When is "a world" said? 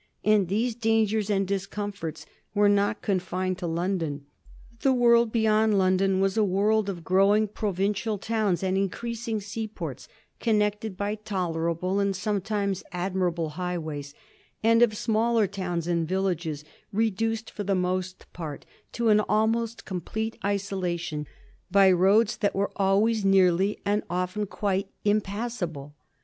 6.37-6.89